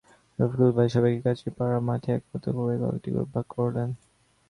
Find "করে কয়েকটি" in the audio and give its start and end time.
2.57-3.09